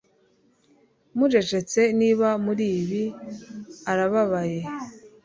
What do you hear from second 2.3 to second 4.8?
muri ibi arababaye